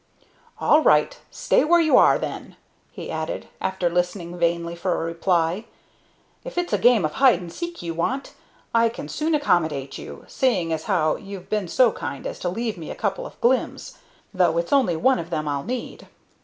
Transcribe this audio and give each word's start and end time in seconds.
"All 0.57 0.81
right; 0.81 1.19
stay 1.29 1.63
where 1.63 1.79
you 1.79 1.95
are 1.95 2.17
then!" 2.17 2.55
he 2.89 3.11
added, 3.11 3.47
after 3.61 3.87
listening 3.87 4.35
vainly 4.39 4.75
for 4.75 4.95
a 4.95 5.05
reply. 5.05 5.65
"If 6.43 6.57
it's 6.57 6.73
a 6.73 6.79
game 6.79 7.05
of 7.05 7.11
hide 7.11 7.39
and 7.39 7.53
seek 7.53 7.83
ye 7.83 7.91
want, 7.91 8.33
I 8.73 8.89
can 8.89 9.07
soon 9.07 9.35
accommodate 9.35 9.99
you, 9.99 10.25
seeing 10.27 10.73
as 10.73 10.85
how 10.85 11.17
you've 11.17 11.51
been 11.51 11.67
so 11.67 11.91
kind 11.91 12.25
as 12.25 12.39
to 12.39 12.49
leave 12.49 12.79
me 12.79 12.89
a 12.89 12.95
couple 12.95 13.27
of 13.27 13.39
glims, 13.41 13.95
though 14.33 14.57
it's 14.57 14.73
only 14.73 14.95
one 14.95 15.19
of 15.19 15.29
them 15.29 15.47
I'll 15.47 15.65
need." 15.65 16.07